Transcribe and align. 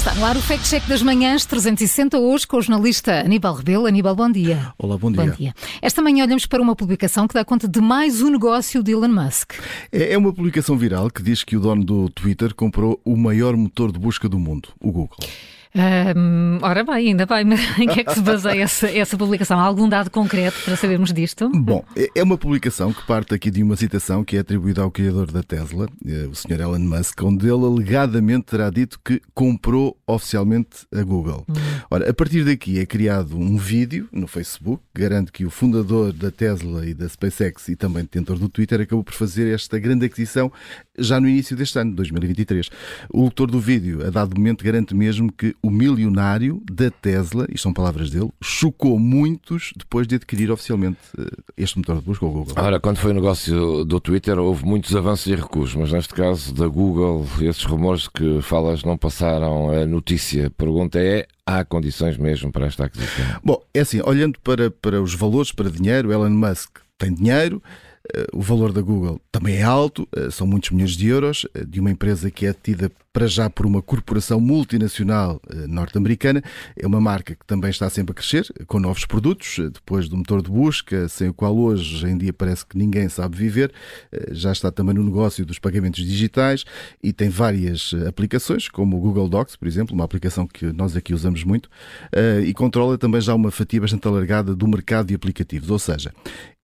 No 0.00 0.24
ar 0.24 0.34
o 0.34 0.40
Fact 0.40 0.66
Check 0.66 0.86
das 0.88 1.02
Manhãs 1.02 1.44
360 1.44 2.18
hoje 2.18 2.46
com 2.46 2.56
o 2.56 2.62
jornalista 2.62 3.20
Aníbal 3.20 3.54
Rebelo. 3.54 3.84
Aníbal, 3.84 4.16
bom 4.16 4.30
dia. 4.30 4.72
Olá, 4.78 4.96
bom 4.96 5.12
dia. 5.12 5.24
Bom 5.24 5.30
dia. 5.30 5.54
Esta 5.82 6.00
manhã 6.00 6.24
olhamos 6.24 6.46
para 6.46 6.62
uma 6.62 6.74
publicação 6.74 7.28
que 7.28 7.34
dá 7.34 7.44
conta 7.44 7.68
de 7.68 7.82
mais 7.82 8.22
um 8.22 8.30
negócio 8.30 8.82
de 8.82 8.92
Elon 8.92 9.08
Musk. 9.08 9.52
É 9.92 10.14
é 10.14 10.18
uma 10.18 10.32
publicação 10.32 10.78
viral 10.78 11.10
que 11.10 11.22
diz 11.22 11.44
que 11.44 11.54
o 11.54 11.60
dono 11.60 11.84
do 11.84 12.08
Twitter 12.08 12.54
comprou 12.54 12.98
o 13.04 13.14
maior 13.14 13.54
motor 13.54 13.92
de 13.92 13.98
busca 13.98 14.26
do 14.26 14.38
mundo, 14.38 14.70
o 14.80 14.90
Google. 14.90 15.18
Ahm, 15.74 16.58
ora 16.62 16.82
bem, 16.82 17.08
ainda 17.10 17.26
bem, 17.26 17.44
mas 17.44 17.60
em 17.78 17.86
que 17.86 18.00
é 18.00 18.04
que 18.04 18.12
se 18.14 18.20
baseia 18.20 18.62
essa, 18.62 18.88
essa 18.90 19.16
publicação? 19.16 19.58
Há 19.58 19.62
algum 19.62 19.88
dado 19.88 20.10
concreto 20.10 20.58
para 20.64 20.76
sabermos 20.76 21.12
disto? 21.12 21.48
Bom, 21.50 21.84
é- 21.96 22.08
é 22.16 22.22
uma 22.22 22.36
publicação 22.36 22.92
que 22.92 23.06
parte 23.06 23.34
aqui 23.34 23.50
de 23.50 23.62
uma 23.62 23.76
citação 23.76 24.24
que 24.24 24.36
é 24.36 24.40
atribuída 24.40 24.82
ao 24.82 24.90
criador 24.90 25.30
da 25.30 25.42
Tesla, 25.42 25.88
eh, 26.04 26.26
o 26.30 26.34
Sr. 26.34 26.60
Elon 26.60 26.78
Musk, 26.80 27.22
onde 27.22 27.46
ele 27.46 27.64
alegadamente 27.64 28.46
terá 28.46 28.68
dito 28.68 28.98
que 29.04 29.20
comprou 29.32 29.96
oficialmente 30.06 30.86
a 30.92 31.02
Google. 31.02 31.46
Ora, 31.90 32.10
a 32.10 32.14
partir 32.14 32.44
daqui 32.44 32.80
é 32.80 32.86
criado 32.86 33.36
um 33.38 33.56
vídeo 33.56 34.08
no 34.12 34.26
Facebook 34.26 34.82
garante 34.94 35.30
que 35.30 35.44
o 35.44 35.50
fundador 35.50 36.12
da 36.12 36.30
Tesla 36.30 36.84
e 36.86 36.94
da 36.94 37.08
SpaceX 37.08 37.68
e 37.68 37.76
também 37.76 38.02
detentor 38.02 38.38
do 38.38 38.48
Twitter 38.48 38.80
acabou 38.80 39.04
por 39.04 39.14
fazer 39.14 39.52
esta 39.54 39.78
grande 39.78 40.06
aquisição 40.06 40.50
já 41.00 41.20
no 41.20 41.28
início 41.28 41.56
deste 41.56 41.78
ano, 41.78 41.94
2023. 41.94 42.70
O 43.12 43.22
locutor 43.22 43.50
do 43.50 43.58
vídeo, 43.58 44.06
a 44.06 44.10
dado 44.10 44.36
momento, 44.36 44.64
garante 44.64 44.94
mesmo 44.94 45.32
que 45.32 45.54
o 45.62 45.70
milionário 45.70 46.62
da 46.70 46.90
Tesla, 46.90 47.46
isto 47.50 47.64
são 47.64 47.72
palavras 47.72 48.10
dele, 48.10 48.30
chocou 48.42 48.98
muitos 48.98 49.72
depois 49.76 50.06
de 50.06 50.16
adquirir 50.16 50.50
oficialmente 50.50 50.98
eh, 51.18 51.24
este 51.56 51.78
motor 51.78 51.96
de 51.96 52.02
busca, 52.02 52.24
o 52.24 52.30
Google. 52.30 52.54
Ora, 52.56 52.78
quando 52.78 52.98
foi 52.98 53.10
o 53.10 53.14
negócio 53.14 53.84
do 53.84 54.00
Twitter, 54.00 54.38
houve 54.38 54.64
muitos 54.64 54.94
avanços 54.94 55.26
e 55.26 55.34
recuos, 55.34 55.74
mas 55.74 55.92
neste 55.92 56.14
caso 56.14 56.54
da 56.54 56.66
Google, 56.66 57.26
esses 57.40 57.64
rumores 57.64 58.08
que 58.08 58.40
falas 58.42 58.84
não 58.84 58.96
passaram 58.96 59.70
a 59.70 59.86
notícia. 59.86 60.48
A 60.48 60.50
pergunta 60.50 60.98
é: 60.98 61.26
há 61.46 61.64
condições 61.64 62.16
mesmo 62.16 62.52
para 62.52 62.66
esta 62.66 62.84
aquisição? 62.84 63.24
Bom, 63.42 63.60
é 63.74 63.80
assim, 63.80 64.00
olhando 64.04 64.38
para, 64.40 64.70
para 64.70 65.00
os 65.00 65.14
valores, 65.14 65.52
para 65.52 65.70
dinheiro, 65.70 66.12
Elon 66.12 66.30
Musk 66.30 66.78
tem 66.98 67.14
dinheiro, 67.14 67.62
o 68.32 68.40
valor 68.40 68.72
da 68.72 68.80
Google 68.80 69.20
também 69.30 69.56
é 69.56 69.62
alto, 69.62 70.08
eh, 70.16 70.30
são 70.30 70.46
muitos 70.46 70.70
milhões 70.70 70.96
de 70.96 71.06
euros, 71.06 71.46
eh, 71.54 71.64
de 71.64 71.80
uma 71.80 71.90
empresa 71.90 72.30
que 72.30 72.46
é 72.46 72.52
detida 72.52 72.90
para 73.12 73.26
já 73.26 73.50
por 73.50 73.66
uma 73.66 73.82
corporação 73.82 74.38
multinacional 74.40 75.40
eh, 75.50 75.66
norte-americana. 75.66 76.42
É 76.76 76.86
uma 76.86 77.00
marca 77.00 77.34
que 77.34 77.44
também 77.44 77.68
está 77.70 77.90
sempre 77.90 78.12
a 78.12 78.14
crescer, 78.14 78.46
eh, 78.58 78.64
com 78.66 78.78
novos 78.78 79.04
produtos, 79.04 79.58
eh, 79.58 79.68
depois 79.68 80.08
do 80.08 80.16
motor 80.16 80.42
de 80.42 80.50
busca, 80.50 81.08
sem 81.08 81.28
o 81.28 81.34
qual 81.34 81.56
hoje 81.56 82.06
em 82.06 82.16
dia 82.16 82.32
parece 82.32 82.64
que 82.64 82.78
ninguém 82.78 83.08
sabe 83.08 83.36
viver. 83.36 83.72
Eh, 84.12 84.28
Já 84.32 84.52
está 84.52 84.70
também 84.70 84.94
no 84.94 85.02
negócio 85.02 85.44
dos 85.44 85.58
pagamentos 85.58 86.04
digitais 86.04 86.64
e 87.02 87.12
tem 87.12 87.28
várias 87.28 87.92
eh, 87.94 88.06
aplicações, 88.08 88.68
como 88.68 88.96
o 88.96 89.00
Google 89.00 89.28
Docs, 89.28 89.56
por 89.56 89.66
exemplo, 89.66 89.92
uma 89.94 90.04
aplicação 90.04 90.46
que 90.46 90.66
nós 90.72 90.96
aqui 90.96 91.12
usamos 91.12 91.42
muito, 91.42 91.68
eh, 92.12 92.42
e 92.46 92.54
controla 92.54 92.96
também 92.96 93.20
já 93.20 93.34
uma 93.34 93.50
fatia 93.50 93.80
bastante 93.80 94.06
alargada 94.06 94.54
do 94.54 94.68
mercado 94.68 95.08
de 95.08 95.14
aplicativos. 95.14 95.68
Ou 95.68 95.78
seja, 95.80 96.12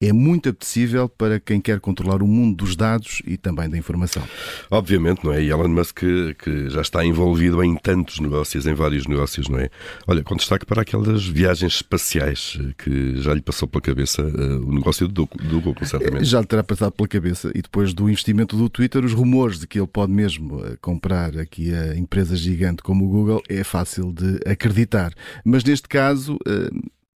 é 0.00 0.12
muito 0.12 0.50
apetecível 0.50 1.08
para 1.08 1.40
quem 1.40 1.60
quer 1.60 1.80
controlar 1.80 2.22
o 2.22 2.26
mundo 2.26 2.56
dos 2.56 2.76
dados 2.76 3.22
e 3.26 3.36
também 3.38 3.68
da 3.68 3.78
informação. 3.78 4.22
Obviamente, 4.70 5.24
não 5.24 5.32
é? 5.32 5.42
E 5.42 5.50
Elon 5.50 5.68
Musk 5.68 5.96
que, 5.96 6.34
que 6.34 6.68
já 6.68 6.82
está 6.82 7.04
envolvido 7.04 7.64
em 7.64 7.74
tantos 7.76 8.20
negócios, 8.20 8.66
em 8.66 8.74
vários 8.74 9.06
negócios, 9.06 9.48
não 9.48 9.58
é? 9.58 9.70
Olha, 10.06 10.22
com 10.22 10.36
destaque 10.36 10.66
para 10.66 10.82
aquelas 10.82 11.26
viagens 11.26 11.76
espaciais 11.76 12.58
eh, 12.60 12.74
que 12.76 13.16
já 13.22 13.32
lhe 13.32 13.40
passou 13.40 13.66
pela 13.66 13.80
cabeça 13.80 14.20
eh, 14.20 14.54
o 14.56 14.72
negócio 14.72 15.08
do, 15.08 15.26
do 15.42 15.60
Google, 15.60 15.86
certamente. 15.86 16.24
Já 16.24 16.40
lhe 16.40 16.46
terá 16.46 16.62
passado 16.62 16.92
pela 16.92 17.08
cabeça 17.08 17.50
e 17.54 17.62
depois 17.62 17.94
do 17.94 18.10
investimento 18.10 18.56
do 18.56 18.68
Twitter, 18.68 19.02
os 19.02 19.14
rumores 19.14 19.58
de 19.58 19.66
que 19.66 19.78
ele 19.78 19.86
pode 19.86 20.12
mesmo 20.12 20.62
eh, 20.64 20.76
comprar 20.80 21.38
aqui 21.38 21.74
a 21.74 21.96
empresa 21.96 22.36
gigante 22.36 22.82
como 22.82 23.06
o 23.06 23.08
Google 23.08 23.42
é 23.48 23.64
fácil 23.64 24.12
de 24.12 24.40
acreditar. 24.46 25.12
Mas 25.42 25.64
neste 25.64 25.88
caso. 25.88 26.38
eh, 26.46 26.70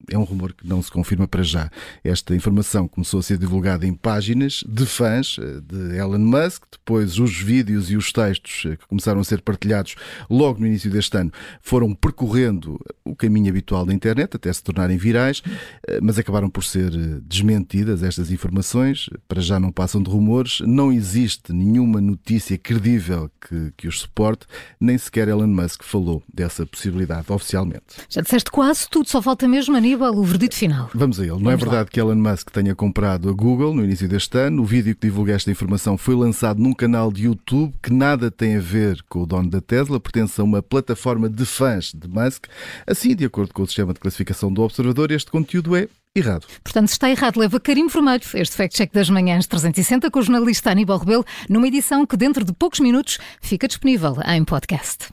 É 0.09 0.19
um 0.19 0.25
rumor 0.25 0.53
que 0.53 0.67
não 0.67 0.83
se 0.83 0.91
confirma 0.91 1.29
para 1.29 1.43
já. 1.43 1.71
Esta 2.03 2.35
informação 2.35 2.89
começou 2.89 3.21
a 3.21 3.23
ser 3.23 3.39
divulgada 3.39 3.87
em 3.87 3.95
páginas 3.95 4.65
de 4.67 4.87
fãs 4.87 5.37
eh, 5.39 5.61
de 5.61 5.97
Elon 5.97 6.19
Musk, 6.19 6.65
depois 6.73 7.19
os 7.19 7.37
vídeos 7.37 7.91
e 7.91 7.97
os 7.97 8.13
textos 8.13 8.65
eh, 8.67 8.77
que 8.77 8.87
começaram 8.87 9.21
a 9.21 9.25
ser 9.25 9.43
partilhados 9.43 9.95
logo 10.29 10.61
no 10.61 10.67
início 10.67 10.91
deste 10.91 11.17
ano 11.17 11.33
foram 11.61 11.95
percorrendo 11.95 12.81
o 13.05 13.15
caminho 13.15 13.51
habitual 13.51 13.85
da 13.85 13.93
internet 13.93 14.37
até 14.37 14.53
se 14.53 14.63
tornarem 14.63 14.97
virais, 14.97 15.43
eh, 15.87 16.01
mas 16.03 16.19
acabaram 16.19 16.49
por 16.49 16.65
ser 16.65 16.91
desmentidas 17.23 18.03
estas 18.03 18.31
informações. 18.31 19.09
Para 19.29 19.41
já 19.41 19.61
não 19.61 19.71
passam 19.71 20.03
de 20.03 20.11
rumores, 20.11 20.61
não 20.61 20.93
existe 20.93 21.53
nenhuma 21.53 22.01
notícia 22.01 22.57
credível 22.57 23.31
que, 23.41 23.73
que 23.77 23.89
os 23.89 24.01
suporte, 24.01 24.47
nem 24.81 24.97
sequer 24.97 25.29
Elon 25.29 25.47
Musk 25.47 25.83
falou 25.83 26.23
dessa 26.33 26.67
possibilidade 26.67 27.31
oficialmente. 27.33 27.83
Já 28.09 28.21
disseste 28.21 28.51
quase 28.51 28.89
tudo, 28.89 29.09
só 29.09 29.21
falta 29.21 29.47
mesmo, 29.47 29.77
Aníbal, 29.91 30.15
o 30.17 30.23
verdito 30.23 30.55
final. 30.55 30.89
Vamos 30.95 31.19
a 31.19 31.25
ele. 31.25 31.33
Não 31.33 31.39
é 31.51 31.57
Vamos 31.57 31.63
lá. 31.65 31.71
verdade 31.71 31.91
que 31.91 31.99
Elon 31.99 32.15
Musk 32.15 32.51
tenha 32.51 32.77
comprado 32.77 33.29
a 33.29 33.33
Google 33.33 33.75
no 33.75 33.83
início 33.85 34.09
deste 34.09 34.39
ano. 34.39 34.63
O 34.63 34.65
vídeo 34.65 34.95
que 34.95 35.09
divulga 35.09 35.33
esta 35.33 35.51
informação 35.51 35.99
foi 35.99 36.15
lançado 36.15 36.63
num 36.63 36.73
canal 36.73 37.11
de 37.11 37.25
YouTube 37.25 37.75
que 37.83 37.93
nada 37.93 38.31
tem 38.31 38.57
a 38.57 38.61
ver 38.61 39.03
com 39.09 39.23
o 39.23 39.27
dono 39.27 39.51
da 39.51 39.61
Tesla, 39.61 39.99
pertence 39.99 40.41
a 40.41 40.45
uma 40.45 40.63
plataforma 40.63 41.29
de 41.29 41.45
fãs 41.45 41.93
de 41.93 42.07
Musk. 42.07 42.47
Assim, 42.87 43.17
de 43.17 43.25
acordo 43.25 43.53
com 43.53 43.63
o 43.63 43.67
sistema 43.67 43.93
de 43.93 43.99
classificação 43.99 44.53
do 44.53 44.63
observador, 44.63 45.11
este 45.11 45.29
conteúdo 45.29 45.75
é 45.75 45.89
errado. 46.15 46.47
Portanto, 46.63 46.87
se 46.87 46.95
está 46.95 47.11
errado, 47.11 47.39
leva 47.41 47.59
carimbo 47.59 47.91
vermelho. 47.91 48.23
Este 48.35 48.55
Fact 48.57 48.77
Check 48.77 48.93
das 48.93 49.11
Manhãs 49.11 49.49
360 49.49 50.09
com 50.09 50.21
o 50.21 50.23
jornalista 50.23 50.71
Aníbal 50.71 50.99
Rebelo, 50.99 51.25
numa 51.49 51.67
edição 51.67 52.07
que 52.07 52.17
dentro 52.17 52.45
de 52.45 52.53
poucos 52.53 52.79
minutos 52.79 53.19
fica 53.41 53.67
disponível 53.67 54.17
em 54.25 54.45
podcast. 54.45 55.09